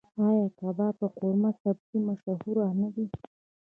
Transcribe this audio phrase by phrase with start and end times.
[0.25, 3.05] آیا کباب او قورمه سبزي مشهور نه دي؟